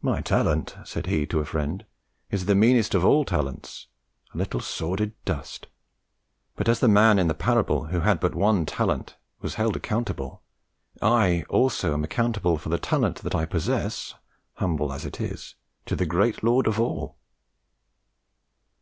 "My 0.00 0.22
talent," 0.22 0.78
said 0.82 1.08
he 1.08 1.26
to 1.26 1.40
a 1.40 1.44
friend, 1.44 1.84
"is 2.30 2.46
the 2.46 2.54
meanest 2.54 2.94
of 2.94 3.04
all 3.04 3.22
talents 3.26 3.86
a 4.32 4.38
little 4.38 4.60
sordid 4.60 5.12
dust; 5.26 5.66
but 6.56 6.70
as 6.70 6.80
the 6.80 6.88
man 6.88 7.18
in 7.18 7.28
the 7.28 7.34
parable 7.34 7.88
who 7.88 8.00
had 8.00 8.18
but 8.18 8.34
one 8.34 8.64
talent 8.64 9.18
was 9.42 9.56
held 9.56 9.76
accountable, 9.76 10.40
I 11.02 11.44
also 11.50 11.92
am 11.92 12.02
accountable 12.02 12.56
for 12.56 12.70
the 12.70 12.78
talent 12.78 13.16
that 13.18 13.34
I 13.34 13.44
possess, 13.44 14.14
humble 14.54 14.90
as 14.90 15.04
it 15.04 15.20
is, 15.20 15.54
to 15.84 15.94
the 15.94 16.06
great 16.06 16.42
Lord 16.42 16.66
of 16.66 16.80
all." 16.80 17.18